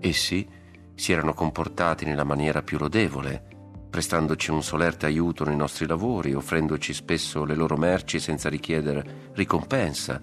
Essi 0.00 0.46
si 0.94 1.12
erano 1.12 1.32
comportati 1.32 2.04
nella 2.04 2.24
maniera 2.24 2.62
più 2.62 2.76
lodevole 2.76 3.57
prestandoci 3.90 4.50
un 4.50 4.62
solerte 4.62 5.06
aiuto 5.06 5.44
nei 5.44 5.56
nostri 5.56 5.86
lavori, 5.86 6.34
offrendoci 6.34 6.92
spesso 6.92 7.44
le 7.44 7.54
loro 7.54 7.76
merci 7.76 8.20
senza 8.20 8.48
richiedere 8.48 9.30
ricompensa 9.32 10.20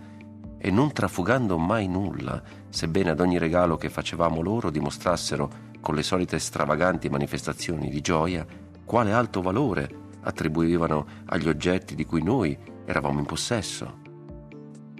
e 0.57 0.71
non 0.71 0.91
trafugando 0.91 1.57
mai 1.57 1.87
nulla, 1.87 2.41
sebbene 2.69 3.11
ad 3.11 3.19
ogni 3.19 3.37
regalo 3.37 3.77
che 3.77 3.89
facevamo 3.89 4.41
loro 4.41 4.69
dimostrassero, 4.69 5.63
con 5.81 5.93
le 5.93 6.03
solite 6.03 6.39
stravaganti 6.39 7.09
manifestazioni 7.09 7.89
di 7.89 8.01
gioia, 8.01 8.45
quale 8.83 9.11
alto 9.11 9.41
valore 9.41 10.03
attribuivano 10.21 11.05
agli 11.25 11.47
oggetti 11.47 11.93
di 11.93 12.05
cui 12.05 12.23
noi 12.23 12.57
eravamo 12.85 13.19
in 13.19 13.25
possesso. 13.25 13.99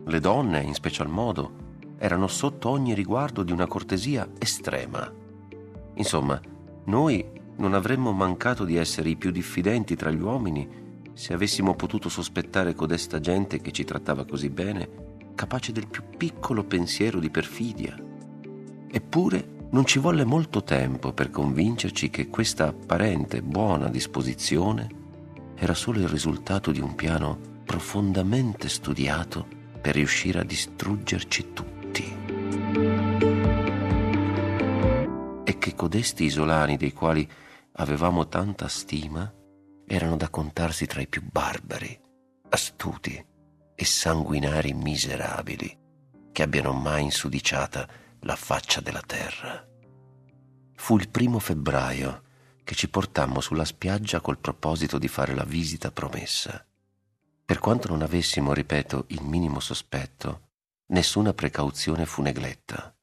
Le 0.06 0.20
donne, 0.20 0.62
in 0.62 0.76
special 0.76 1.10
modo, 1.10 1.64
erano 1.98 2.28
sotto 2.28 2.70
ogni 2.70 2.94
riguardo 2.94 3.42
di 3.42 3.52
una 3.52 3.66
cortesia 3.66 4.28
estrema. 4.38 5.12
Insomma, 5.96 6.40
noi 6.86 7.26
non 7.58 7.74
avremmo 7.74 8.12
mancato 8.12 8.66
di 8.66 8.76
essere 8.76 9.10
i 9.10 9.16
più 9.16 9.32
diffidenti 9.32 9.96
tra 9.96 10.12
gli 10.12 10.22
uomini 10.22 10.84
se 11.14 11.34
avessimo 11.34 11.76
potuto 11.76 12.10
sospettare 12.10 12.76
codesta 12.76 13.20
gente 13.22 13.62
che 13.62 13.72
ci 13.72 13.86
trattava 13.86 14.26
così 14.26 14.50
bene, 14.50 14.90
capace 15.34 15.72
del 15.72 15.88
più 15.88 16.04
piccolo 16.18 16.66
pensiero 16.66 17.20
di 17.20 17.30
perfidia. 17.30 17.96
Eppure 18.92 19.54
non 19.72 19.86
ci 19.86 20.00
volle 20.00 20.26
molto 20.26 20.64
tempo 20.64 21.14
per 21.14 21.30
convincerci 21.30 22.10
che 22.10 22.28
questa 22.28 22.68
apparente 22.68 23.42
buona 23.42 23.88
disposizione 23.88 24.88
era 25.56 25.74
solo 25.74 26.00
il 26.00 26.10
risultato 26.10 26.72
di 26.72 26.82
un 26.82 26.96
piano 26.96 27.40
profondamente 27.64 28.68
studiato 28.68 29.48
per 29.82 29.96
riuscire 29.96 30.40
a 30.40 30.44
distruggerci 30.44 31.54
tutti. 31.54 32.18
E 35.46 35.58
che 35.58 35.76
codesti 35.76 36.26
isolani 36.26 36.76
dei 36.76 36.92
quali 36.92 37.28
avevamo 37.76 38.28
tanta 38.28 38.68
stima 38.68 39.32
erano 39.88 40.16
da 40.18 40.30
contarsi 40.30 40.86
tra 40.86 41.02
i 41.02 41.08
più 41.08 41.22
barbari, 41.24 42.00
astuti 42.50 43.24
e 43.76 43.86
sanguinari 43.86 44.74
miserabili 44.74 45.78
che 46.32 46.44
abbiano 46.44 46.74
mai 46.74 47.04
insudiciata 47.04 47.88
la 48.22 48.36
faccia 48.36 48.82
della 48.82 49.02
terra. 49.06 49.66
Fu 50.74 50.98
il 50.98 51.10
primo 51.10 51.40
febbraio 51.40 52.24
che 52.64 52.76
ci 52.76 52.90
portammo 52.90 53.42
sulla 53.42 53.66
spiaggia 53.66 54.22
col 54.22 54.40
proposito 54.40 54.98
di 54.98 55.08
fare 55.08 55.36
la 55.36 55.44
visita 55.44 55.92
promessa. 55.92 56.66
Per 57.46 57.60
quanto 57.60 57.90
non 57.90 58.02
avessimo, 58.02 58.54
ripeto, 58.54 59.06
il 59.10 59.22
minimo 59.22 59.60
sospetto, 59.60 60.48
nessuna 60.88 61.34
precauzione 61.34 62.06
fu 62.06 62.24
negletta. 62.24 62.95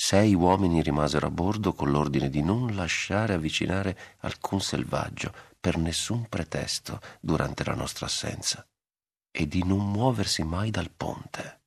Sei 0.00 0.32
uomini 0.32 0.80
rimasero 0.80 1.26
a 1.26 1.30
bordo 1.30 1.72
con 1.72 1.90
l'ordine 1.90 2.30
di 2.30 2.40
non 2.40 2.72
lasciare 2.76 3.34
avvicinare 3.34 3.98
alcun 4.20 4.60
selvaggio 4.60 5.34
per 5.58 5.76
nessun 5.76 6.28
pretesto 6.28 7.00
durante 7.20 7.64
la 7.64 7.74
nostra 7.74 8.06
assenza 8.06 8.64
e 9.28 9.48
di 9.48 9.64
non 9.64 9.90
muoversi 9.90 10.44
mai 10.44 10.70
dal 10.70 10.92
ponte. 10.92 11.62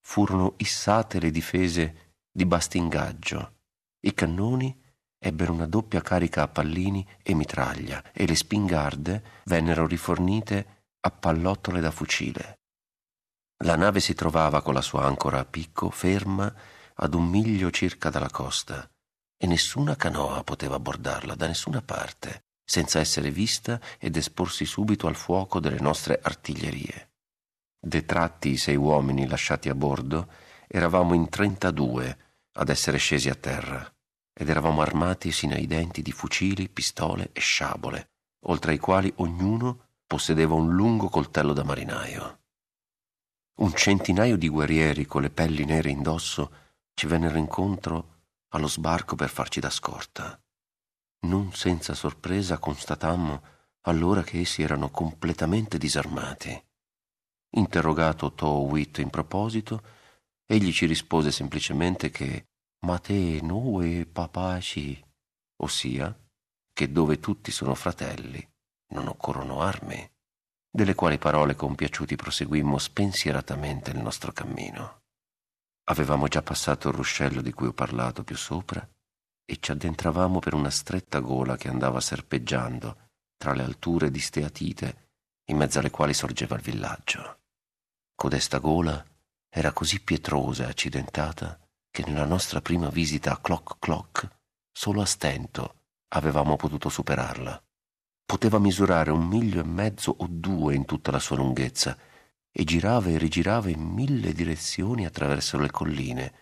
Furono 0.00 0.54
issate 0.56 1.20
le 1.20 1.30
difese 1.30 2.14
di 2.32 2.46
bastingaggio, 2.46 3.56
i 4.00 4.14
cannoni 4.14 4.74
ebbero 5.18 5.52
una 5.52 5.66
doppia 5.66 6.00
carica 6.00 6.44
a 6.44 6.48
pallini 6.48 7.06
e 7.22 7.34
mitraglia 7.34 8.02
e 8.12 8.26
le 8.26 8.34
spingarde 8.34 9.42
vennero 9.44 9.86
rifornite 9.86 10.86
a 11.00 11.10
pallottole 11.10 11.80
da 11.80 11.90
fucile. 11.90 12.60
La 13.62 13.76
nave 13.76 14.00
si 14.00 14.14
trovava 14.14 14.62
con 14.62 14.72
la 14.72 14.80
sua 14.80 15.04
ancora 15.04 15.40
a 15.40 15.44
picco 15.44 15.90
ferma 15.90 16.50
ad 16.94 17.14
un 17.14 17.28
miglio 17.28 17.70
circa 17.70 18.10
dalla 18.10 18.30
costa 18.30 18.88
e 19.36 19.46
nessuna 19.46 19.96
canoa 19.96 20.44
poteva 20.44 20.76
abbordarla 20.76 21.34
da 21.34 21.46
nessuna 21.46 21.82
parte 21.82 22.44
senza 22.64 22.98
essere 22.98 23.30
vista 23.30 23.80
ed 23.98 24.16
esporsi 24.16 24.64
subito 24.64 25.06
al 25.06 25.16
fuoco 25.16 25.60
delle 25.60 25.80
nostre 25.80 26.18
artiglierie. 26.22 27.12
Detratti 27.78 28.50
i 28.50 28.56
sei 28.56 28.76
uomini 28.76 29.26
lasciati 29.26 29.68
a 29.68 29.74
bordo, 29.74 30.28
eravamo 30.66 31.12
in 31.12 31.28
trentadue 31.28 32.18
ad 32.52 32.70
essere 32.70 32.96
scesi 32.96 33.28
a 33.28 33.34
terra 33.34 33.86
ed 34.32 34.48
eravamo 34.48 34.80
armati 34.80 35.30
sino 35.30 35.54
ai 35.54 35.66
denti 35.66 36.00
di 36.00 36.10
fucili, 36.10 36.68
pistole 36.68 37.30
e 37.32 37.40
sciabole, 37.40 38.12
oltre 38.46 38.72
ai 38.72 38.78
quali 38.78 39.12
ognuno 39.16 39.88
possedeva 40.06 40.54
un 40.54 40.74
lungo 40.74 41.08
coltello 41.08 41.52
da 41.52 41.64
marinaio. 41.64 42.38
Un 43.56 43.74
centinaio 43.74 44.36
di 44.36 44.48
guerrieri 44.48 45.04
con 45.04 45.22
le 45.22 45.30
pelli 45.30 45.64
nere 45.64 45.90
indosso 45.90 46.62
ci 46.94 47.06
vennero 47.06 47.36
incontro 47.36 48.22
allo 48.48 48.68
sbarco 48.68 49.16
per 49.16 49.28
farci 49.28 49.60
da 49.60 49.70
scorta. 49.70 50.40
Non 51.26 51.52
senza 51.52 51.94
sorpresa 51.94 52.58
constatammo 52.58 53.42
allora 53.82 54.22
che 54.22 54.40
essi 54.40 54.62
erano 54.62 54.90
completamente 54.90 55.76
disarmati. 55.78 56.62
Interrogato 57.56 58.32
Towit 58.32 58.98
in 58.98 59.10
proposito, 59.10 59.82
egli 60.46 60.72
ci 60.72 60.86
rispose 60.86 61.30
semplicemente 61.30 62.10
che 62.10 62.46
Mate 62.84 63.40
noi 63.40 64.04
papaci, 64.04 65.02
ossia 65.62 66.14
che 66.70 66.92
dove 66.92 67.18
tutti 67.18 67.50
sono 67.50 67.74
fratelli 67.74 68.46
non 68.88 69.08
occorrono 69.08 69.62
armi, 69.62 70.06
delle 70.70 70.94
quali 70.94 71.16
parole 71.16 71.54
compiaciuti 71.54 72.14
proseguimmo 72.14 72.76
spensieratamente 72.76 73.90
il 73.90 74.00
nostro 74.00 74.32
cammino. 74.32 75.03
Avevamo 75.84 76.28
già 76.28 76.42
passato 76.42 76.88
il 76.88 76.94
ruscello 76.94 77.42
di 77.42 77.52
cui 77.52 77.66
ho 77.66 77.72
parlato 77.72 78.24
più 78.24 78.36
sopra 78.36 78.86
e 79.44 79.58
ci 79.60 79.70
addentravamo 79.70 80.38
per 80.38 80.54
una 80.54 80.70
stretta 80.70 81.18
gola 81.18 81.56
che 81.56 81.68
andava 81.68 82.00
serpeggiando 82.00 83.10
tra 83.36 83.52
le 83.52 83.64
alture 83.64 84.10
di 84.10 84.18
Steatite 84.18 85.10
in 85.50 85.58
mezzo 85.58 85.78
alle 85.78 85.90
quali 85.90 86.14
sorgeva 86.14 86.56
il 86.56 86.62
villaggio. 86.62 87.40
Codesta 88.14 88.58
gola 88.58 89.04
era 89.50 89.72
così 89.72 90.00
pietrosa 90.00 90.64
e 90.64 90.68
accidentata 90.70 91.60
che 91.90 92.02
nella 92.06 92.24
nostra 92.24 92.62
prima 92.62 92.88
visita 92.88 93.32
a 93.32 93.38
Clock 93.38 93.76
Clock 93.78 94.28
solo 94.72 95.02
a 95.02 95.06
stento 95.06 95.82
avevamo 96.14 96.56
potuto 96.56 96.88
superarla. 96.88 97.62
Poteva 98.24 98.58
misurare 98.58 99.10
un 99.10 99.26
miglio 99.26 99.60
e 99.60 99.64
mezzo 99.64 100.14
o 100.16 100.26
due 100.30 100.74
in 100.74 100.86
tutta 100.86 101.10
la 101.10 101.18
sua 101.18 101.36
lunghezza 101.36 101.96
e 102.56 102.62
girava 102.62 103.10
e 103.10 103.18
rigirava 103.18 103.68
in 103.68 103.80
mille 103.80 104.32
direzioni 104.32 105.04
attraverso 105.04 105.58
le 105.58 105.72
colline, 105.72 106.32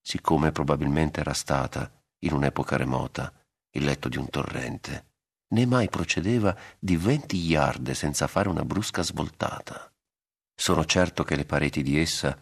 siccome 0.00 0.52
probabilmente 0.52 1.18
era 1.18 1.32
stata, 1.32 1.90
in 2.20 2.34
un'epoca 2.34 2.76
remota, 2.76 3.32
il 3.72 3.84
letto 3.84 4.08
di 4.08 4.16
un 4.16 4.30
torrente, 4.30 5.06
né 5.48 5.66
mai 5.66 5.88
procedeva 5.88 6.56
di 6.78 6.96
venti 6.96 7.36
yard 7.38 7.90
senza 7.90 8.28
fare 8.28 8.48
una 8.48 8.64
brusca 8.64 9.02
svoltata. 9.02 9.92
Sono 10.54 10.84
certo 10.84 11.24
che 11.24 11.34
le 11.34 11.44
pareti 11.44 11.82
di 11.82 11.98
essa 11.98 12.38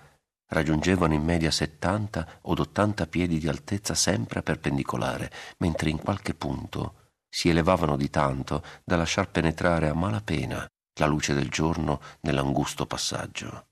raggiungevano 0.49 1.14
in 1.14 1.23
media 1.23 1.50
settanta 1.50 2.40
od 2.43 2.59
ottanta 2.59 3.07
piedi 3.07 3.38
di 3.38 3.49
altezza 3.49 3.95
sempre 3.95 4.43
perpendicolare, 4.43 5.33
mentre 5.59 5.88
in 5.88 5.97
qualche 5.97 6.35
punto 6.35 7.12
si 7.26 7.49
elevavano 7.49 7.97
di 7.97 8.11
tanto 8.11 8.62
da 8.85 8.97
lasciar 8.97 9.31
penetrare 9.31 9.88
a 9.88 9.95
malapena 9.95 10.69
la 10.94 11.06
luce 11.06 11.34
del 11.34 11.48
giorno 11.48 12.00
nell'angusto 12.20 12.86
passaggio, 12.86 13.68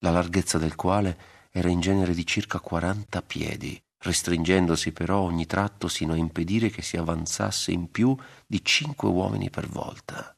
la 0.00 0.10
larghezza 0.10 0.58
del 0.58 0.74
quale 0.74 1.18
era 1.50 1.68
in 1.68 1.80
genere 1.80 2.14
di 2.14 2.26
circa 2.26 2.60
quaranta 2.60 3.22
piedi, 3.22 3.80
restringendosi 3.98 4.92
però 4.92 5.18
ogni 5.20 5.46
tratto 5.46 5.88
sino 5.88 6.12
a 6.12 6.16
impedire 6.16 6.70
che 6.70 6.82
si 6.82 6.96
avanzasse 6.96 7.72
in 7.72 7.90
più 7.90 8.16
di 8.46 8.64
cinque 8.64 9.08
uomini 9.08 9.50
per 9.50 9.68
volta. 9.68 10.34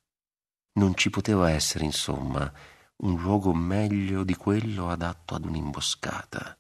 Non 0.75 0.95
ci 0.95 1.11
poteva 1.11 1.51
essere, 1.51 1.85
insomma, 1.85 2.51
un 3.03 3.21
luogo 3.21 3.53
meglio 3.53 4.25
di 4.25 4.35
quello 4.35 4.89
adatto 4.89 5.35
ad 5.35 5.45
un'imboscata, 5.45 6.59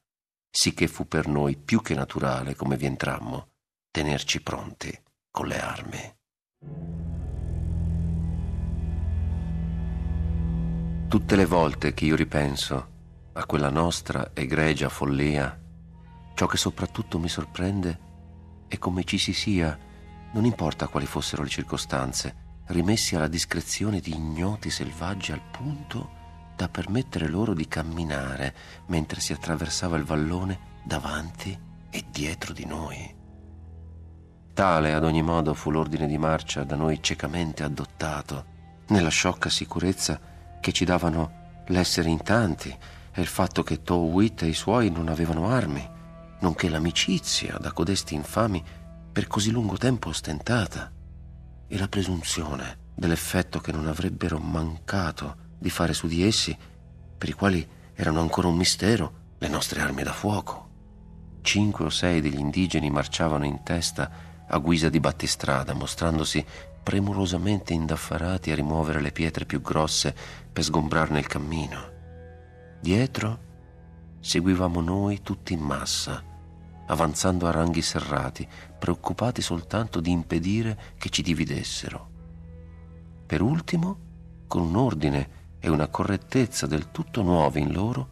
sicché 0.50 0.86
fu 0.86 1.08
per 1.08 1.28
noi 1.28 1.56
più 1.56 1.80
che 1.80 1.94
naturale, 1.94 2.54
come 2.54 2.76
vi 2.76 2.86
entrammo, 2.86 3.52
tenerci 3.90 4.42
pronti 4.42 4.96
con 5.30 5.46
le 5.46 5.60
armi. 5.60 6.16
Tutte 11.12 11.36
le 11.36 11.44
volte 11.44 11.92
che 11.92 12.06
io 12.06 12.16
ripenso 12.16 12.88
a 13.34 13.44
quella 13.44 13.68
nostra 13.68 14.30
egregia 14.32 14.88
follia, 14.88 15.60
ciò 16.32 16.46
che 16.46 16.56
soprattutto 16.56 17.18
mi 17.18 17.28
sorprende 17.28 17.98
è 18.66 18.78
come 18.78 19.04
ci 19.04 19.18
si 19.18 19.34
sia, 19.34 19.78
non 20.32 20.46
importa 20.46 20.88
quali 20.88 21.04
fossero 21.04 21.42
le 21.42 21.50
circostanze, 21.50 22.62
rimessi 22.68 23.14
alla 23.14 23.28
discrezione 23.28 24.00
di 24.00 24.14
ignoti 24.14 24.70
selvaggi 24.70 25.32
al 25.32 25.42
punto 25.50 26.52
da 26.56 26.70
permettere 26.70 27.28
loro 27.28 27.52
di 27.52 27.68
camminare 27.68 28.54
mentre 28.86 29.20
si 29.20 29.34
attraversava 29.34 29.98
il 29.98 30.04
vallone 30.04 30.80
davanti 30.82 31.54
e 31.90 32.04
dietro 32.10 32.54
di 32.54 32.64
noi. 32.64 33.14
Tale 34.54 34.94
ad 34.94 35.04
ogni 35.04 35.22
modo 35.22 35.52
fu 35.52 35.70
l'ordine 35.70 36.06
di 36.06 36.16
marcia 36.16 36.64
da 36.64 36.74
noi 36.74 37.02
ciecamente 37.02 37.64
adottato, 37.64 38.46
nella 38.86 39.10
sciocca 39.10 39.50
sicurezza 39.50 40.31
che 40.62 40.72
ci 40.72 40.84
davano 40.84 41.64
l'essere 41.66 42.08
in 42.08 42.22
tanti 42.22 42.74
e 43.12 43.20
il 43.20 43.26
fatto 43.26 43.62
che 43.64 43.82
Towit 43.82 44.42
e 44.42 44.46
i 44.46 44.54
suoi 44.54 44.90
non 44.90 45.08
avevano 45.08 45.48
armi, 45.48 45.86
nonché 46.40 46.68
l'amicizia 46.70 47.58
da 47.58 47.72
codesti 47.72 48.14
infami 48.14 48.62
per 49.12 49.26
così 49.26 49.50
lungo 49.50 49.76
tempo 49.76 50.08
ostentata 50.08 50.90
e 51.66 51.78
la 51.78 51.88
presunzione 51.88 52.78
dell'effetto 52.94 53.58
che 53.58 53.72
non 53.72 53.88
avrebbero 53.88 54.38
mancato 54.38 55.36
di 55.58 55.68
fare 55.68 55.92
su 55.92 56.06
di 56.06 56.22
essi, 56.22 56.56
per 57.18 57.28
i 57.28 57.32
quali 57.32 57.68
erano 57.94 58.20
ancora 58.20 58.46
un 58.46 58.56
mistero 58.56 59.20
le 59.38 59.48
nostre 59.48 59.80
armi 59.80 60.04
da 60.04 60.12
fuoco. 60.12 60.70
Cinque 61.42 61.86
o 61.86 61.90
sei 61.90 62.20
degli 62.20 62.38
indigeni 62.38 62.88
marciavano 62.88 63.44
in 63.44 63.64
testa 63.64 64.10
a 64.54 64.58
guisa 64.58 64.90
di 64.90 65.00
battistrada, 65.00 65.72
mostrandosi 65.72 66.44
premurosamente 66.82 67.72
indaffarati 67.72 68.50
a 68.50 68.54
rimuovere 68.54 69.00
le 69.00 69.12
pietre 69.12 69.46
più 69.46 69.62
grosse 69.62 70.14
per 70.52 70.62
sgombrarne 70.62 71.18
il 71.18 71.26
cammino. 71.26 71.90
Dietro 72.80 73.50
seguivamo 74.20 74.80
noi 74.80 75.22
tutti 75.22 75.54
in 75.54 75.60
massa, 75.60 76.22
avanzando 76.86 77.46
a 77.46 77.50
ranghi 77.50 77.80
serrati, 77.80 78.46
preoccupati 78.78 79.40
soltanto 79.40 80.00
di 80.00 80.10
impedire 80.10 80.78
che 80.98 81.08
ci 81.08 81.22
dividessero. 81.22 82.10
Per 83.26 83.40
ultimo, 83.40 83.98
con 84.46 84.62
un 84.62 84.76
ordine 84.76 85.40
e 85.60 85.70
una 85.70 85.88
correttezza 85.88 86.66
del 86.66 86.90
tutto 86.90 87.22
nuovi 87.22 87.60
in 87.60 87.72
loro, 87.72 88.08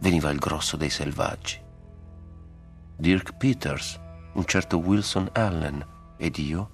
veniva 0.00 0.30
il 0.30 0.38
grosso 0.38 0.76
dei 0.76 0.90
selvaggi. 0.90 1.62
Dirk 2.96 3.36
Peters, 3.36 4.00
un 4.36 4.44
certo 4.44 4.76
Wilson 4.76 5.30
Allen 5.32 5.84
ed 6.18 6.36
io 6.36 6.70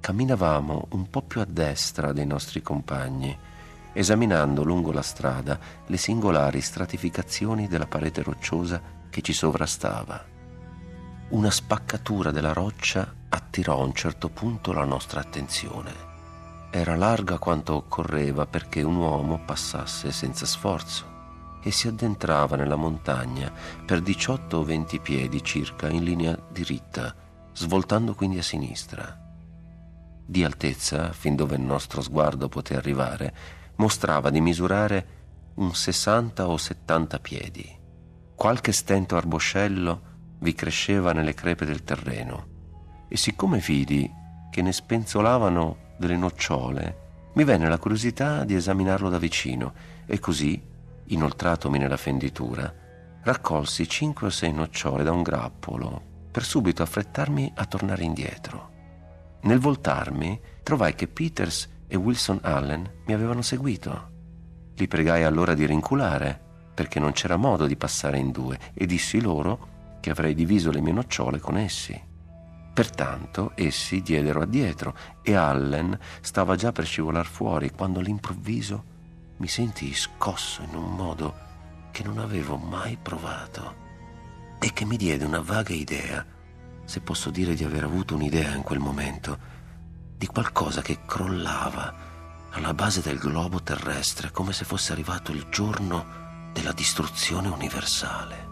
camminavamo 0.00 0.88
un 0.92 1.10
po' 1.10 1.20
più 1.20 1.42
a 1.42 1.44
destra 1.44 2.12
dei 2.12 2.24
nostri 2.26 2.62
compagni, 2.62 3.38
esaminando 3.92 4.64
lungo 4.64 4.92
la 4.92 5.02
strada 5.02 5.58
le 5.86 5.96
singolari 5.98 6.60
stratificazioni 6.62 7.68
della 7.68 7.86
parete 7.86 8.22
rocciosa 8.22 8.80
che 9.10 9.20
ci 9.20 9.34
sovrastava. 9.34 10.24
Una 11.28 11.50
spaccatura 11.50 12.30
della 12.30 12.54
roccia 12.54 13.14
attirò 13.28 13.80
a 13.80 13.84
un 13.84 13.92
certo 13.92 14.30
punto 14.30 14.72
la 14.72 14.84
nostra 14.84 15.20
attenzione. 15.20 16.10
Era 16.70 16.96
larga 16.96 17.36
quanto 17.36 17.74
occorreva 17.74 18.46
perché 18.46 18.80
un 18.80 18.96
uomo 18.96 19.38
passasse 19.44 20.10
senza 20.12 20.46
sforzo 20.46 21.11
e 21.62 21.70
si 21.70 21.88
addentrava 21.88 22.56
nella 22.56 22.76
montagna 22.76 23.52
per 23.86 24.00
18 24.00 24.56
o 24.56 24.64
20 24.64 24.98
piedi 25.00 25.42
circa 25.42 25.88
in 25.88 26.02
linea 26.02 26.38
diritta, 26.50 27.14
svoltando 27.52 28.14
quindi 28.14 28.38
a 28.38 28.42
sinistra 28.42 29.22
di 30.32 30.44
altezza, 30.44 31.12
fin 31.12 31.36
dove 31.36 31.56
il 31.56 31.60
nostro 31.60 32.00
sguardo 32.00 32.48
poté 32.48 32.74
arrivare, 32.74 33.34
mostrava 33.76 34.30
di 34.30 34.40
misurare 34.40 35.06
un 35.56 35.74
60 35.74 36.48
o 36.48 36.56
70 36.56 37.18
piedi. 37.18 37.78
Qualche 38.34 38.72
stento 38.72 39.16
arboscello 39.16 40.10
vi 40.38 40.54
cresceva 40.54 41.12
nelle 41.12 41.34
crepe 41.34 41.66
del 41.66 41.84
terreno 41.84 42.46
e 43.08 43.16
siccome 43.18 43.58
vidi 43.58 44.10
che 44.50 44.62
ne 44.62 44.72
spenzolavano 44.72 45.90
delle 45.98 46.16
nocciole, 46.16 47.30
mi 47.34 47.44
venne 47.44 47.68
la 47.68 47.78
curiosità 47.78 48.44
di 48.44 48.54
esaminarlo 48.54 49.10
da 49.10 49.18
vicino 49.18 49.74
e 50.06 50.18
così, 50.18 50.60
inoltratomi 51.12 51.78
nella 51.78 51.96
fenditura, 51.96 52.72
raccolsi 53.22 53.88
cinque 53.88 54.26
o 54.26 54.30
sei 54.30 54.52
nocciole 54.52 55.04
da 55.04 55.12
un 55.12 55.22
grappolo 55.22 56.10
per 56.30 56.44
subito 56.44 56.82
affrettarmi 56.82 57.52
a 57.56 57.66
tornare 57.66 58.04
indietro. 58.04 58.70
Nel 59.42 59.58
voltarmi 59.58 60.40
trovai 60.62 60.94
che 60.94 61.08
Peters 61.08 61.68
e 61.86 61.96
Wilson 61.96 62.40
Allen 62.42 62.90
mi 63.06 63.12
avevano 63.12 63.42
seguito. 63.42 64.10
Li 64.74 64.88
pregai 64.88 65.24
allora 65.24 65.54
di 65.54 65.66
rinculare, 65.66 66.40
perché 66.74 66.98
non 66.98 67.12
c'era 67.12 67.36
modo 67.36 67.66
di 67.66 67.76
passare 67.76 68.18
in 68.18 68.30
due, 68.30 68.58
e 68.72 68.86
dissi 68.86 69.20
loro 69.20 69.68
che 70.00 70.10
avrei 70.10 70.34
diviso 70.34 70.70
le 70.70 70.80
mie 70.80 70.92
nocciole 70.92 71.38
con 71.38 71.58
essi. 71.58 72.00
Pertanto 72.72 73.52
essi 73.54 74.00
diedero 74.00 74.40
addietro 74.40 74.94
e 75.20 75.34
Allen 75.34 75.98
stava 76.22 76.56
già 76.56 76.72
per 76.72 76.86
scivolar 76.86 77.26
fuori 77.26 77.70
quando 77.70 78.00
all'improvviso 78.00 78.84
mi 79.36 79.48
sentii 79.48 79.94
scosso 79.94 80.62
in 80.62 80.74
un 80.74 80.94
modo 80.94 81.34
che 81.90 82.02
non 82.02 82.18
avevo 82.18 82.56
mai 82.56 82.96
provato 83.00 83.80
e 84.58 84.72
che 84.72 84.84
mi 84.84 84.96
diede 84.96 85.24
una 85.24 85.40
vaga 85.40 85.74
idea 85.74 86.24
se 86.84 87.00
posso 87.00 87.30
dire 87.30 87.54
di 87.54 87.64
aver 87.64 87.84
avuto 87.84 88.14
un'idea 88.14 88.54
in 88.54 88.62
quel 88.62 88.78
momento, 88.78 89.38
di 90.16 90.26
qualcosa 90.26 90.82
che 90.82 91.04
crollava 91.06 92.10
alla 92.50 92.74
base 92.74 93.00
del 93.00 93.18
globo 93.18 93.62
terrestre 93.62 94.30
come 94.30 94.52
se 94.52 94.64
fosse 94.64 94.92
arrivato 94.92 95.32
il 95.32 95.46
giorno 95.50 96.50
della 96.52 96.72
distruzione 96.72 97.48
universale. 97.48 98.51